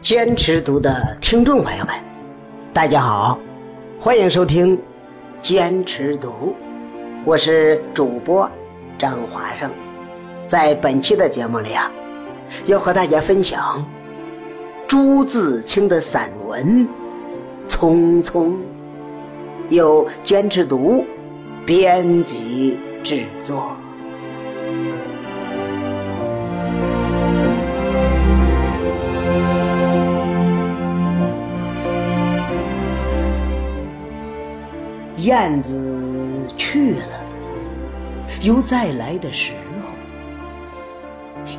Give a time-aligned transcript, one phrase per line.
[0.00, 1.94] 坚持读的听众朋友们，
[2.72, 3.38] 大家好，
[3.98, 4.76] 欢迎收听
[5.40, 6.28] 《坚持读》，
[7.24, 8.50] 我是主播
[8.98, 9.70] 张华胜。
[10.52, 11.90] 在本期的节目里啊，
[12.66, 13.82] 要和大家分享
[14.86, 16.86] 朱自清的散文
[17.66, 18.48] 《匆匆》，
[19.70, 21.06] 由坚持读
[21.64, 23.74] 编辑制作。
[35.16, 37.24] 燕子去了，
[38.42, 39.71] 又再来的时候；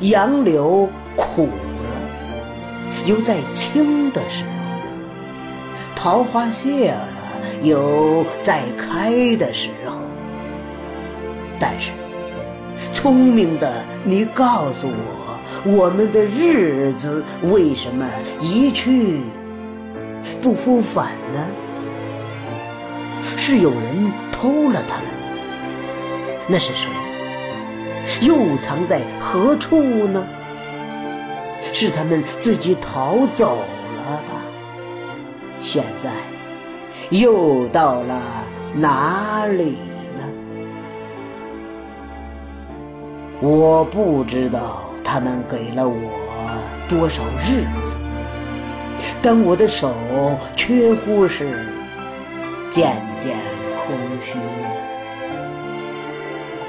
[0.00, 4.50] 杨柳苦了，有再青的时候；
[5.94, 7.08] 桃花谢了，
[7.62, 9.96] 有再开的时候。
[11.58, 11.92] 但是，
[12.92, 18.06] 聪明的你告诉我，我们的日子为什么
[18.40, 19.20] 一去
[20.42, 21.46] 不复返呢？
[23.22, 25.06] 是有人偷了它们，
[26.48, 26.88] 那是谁？
[28.22, 30.26] 又藏在何处呢？
[31.72, 33.56] 是他们自己逃走
[33.96, 34.42] 了吧？
[35.58, 36.10] 现在
[37.10, 38.20] 又到了
[38.74, 39.78] 哪里
[40.16, 40.22] 呢？
[43.40, 46.10] 我不知道他们给了我
[46.88, 47.96] 多少日子，
[49.22, 49.92] 但我的手
[50.56, 51.70] 却乎是。
[52.70, 53.36] 渐渐
[53.86, 54.36] 空虚，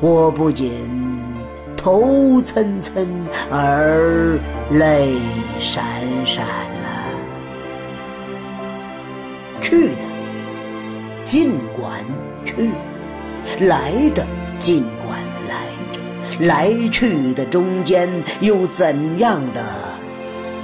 [0.00, 0.88] 我不仅
[1.76, 3.06] 头涔涔
[3.50, 4.38] 而
[4.70, 5.16] 泪
[5.60, 5.80] 潸
[6.24, 6.86] 潸了。
[9.60, 10.02] 去的
[11.24, 12.04] 尽管
[12.44, 12.70] 去，
[13.66, 14.24] 来的
[14.58, 15.54] 尽管来
[15.92, 15.98] 着，
[16.46, 18.08] 来去的中间
[18.40, 19.62] 又怎样的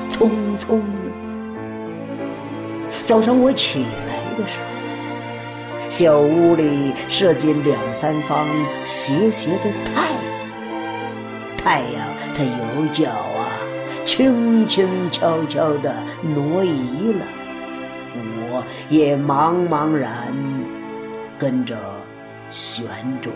[0.09, 1.13] 匆匆呢？
[2.89, 4.74] 早上我起来的时候，
[5.89, 8.47] 小屋里射进两三方
[8.85, 13.53] 斜斜的太阳，太阳它有脚啊，
[14.05, 17.27] 轻轻悄悄地挪移了，
[18.17, 20.35] 我也茫茫然
[21.39, 21.77] 跟着
[22.51, 22.85] 旋
[23.21, 23.35] 转。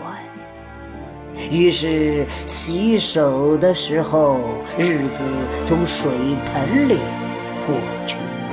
[1.51, 4.39] 于是洗手的时候，
[4.77, 5.23] 日子
[5.63, 6.11] 从水
[6.45, 6.97] 盆里
[7.65, 8.15] 过去。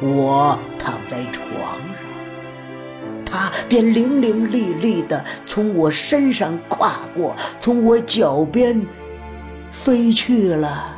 [0.00, 8.86] 我躺在床上，他便伶伶俐俐地从我身上跨过，从我脚边
[9.72, 10.94] 飞去了。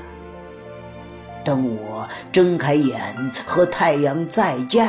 [1.42, 3.00] 等我睁开眼
[3.46, 4.86] 和太阳再见，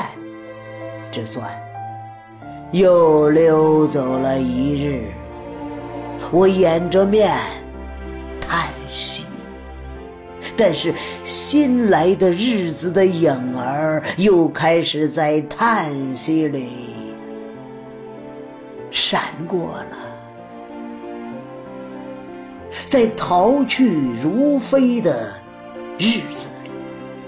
[1.10, 1.50] 这算
[2.72, 5.12] 又溜走了一日。
[6.32, 7.34] 我掩着面
[8.42, 9.26] 叹息。
[10.64, 10.94] 但是
[11.24, 16.68] 新来的日子的影儿又开始在叹息里
[18.92, 19.98] 闪过了，
[22.88, 23.92] 在逃去
[24.22, 25.34] 如飞的
[25.98, 26.46] 日子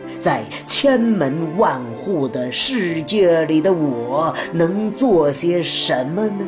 [0.06, 6.48] 里，在千门万户的世界里的我能做些什么呢？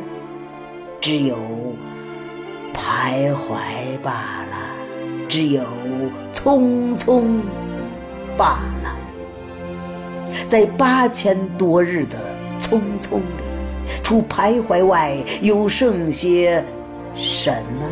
[1.00, 1.36] 只有
[2.72, 4.12] 徘徊罢
[4.50, 4.65] 了。
[5.36, 5.62] 只有
[6.32, 7.42] 匆匆
[8.38, 8.96] 罢了，
[10.48, 12.16] 在八千多日的
[12.58, 13.44] 匆匆里，
[14.02, 16.64] 除徘徊外，又剩些
[17.14, 17.86] 什么呢？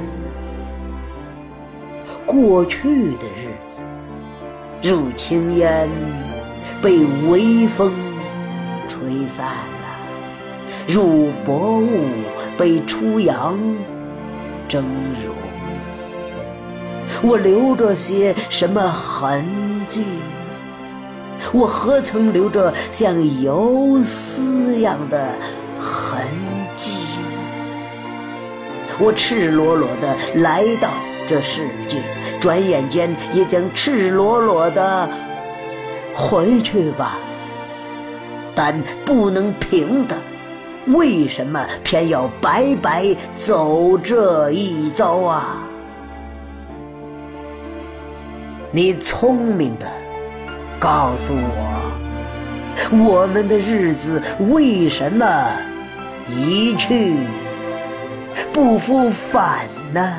[2.24, 3.82] 过去的日子，
[4.82, 5.86] 如轻烟
[6.80, 7.92] 被微风
[8.88, 9.86] 吹散了，
[10.88, 11.90] 如薄雾
[12.56, 13.58] 被初阳
[14.66, 14.82] 蒸
[15.22, 15.34] 融。
[17.22, 19.44] 我留着些什么痕
[19.88, 20.06] 迹呢？
[21.52, 25.38] 我何曾留着像游丝样的
[25.78, 26.22] 痕
[26.74, 27.40] 迹呢？
[29.00, 30.88] 我赤裸裸的来到
[31.28, 32.02] 这世界，
[32.40, 35.08] 转眼间也将赤裸裸的
[36.14, 37.18] 回去吧。
[38.54, 40.16] 但不能平的，
[40.86, 43.04] 为什么偏要白白
[43.34, 45.68] 走这一遭啊？
[48.76, 49.86] 你聪明的，
[50.80, 51.92] 告诉我，
[52.90, 55.24] 我们的日子为什么
[56.28, 57.14] 一去
[58.52, 60.18] 不复返呢？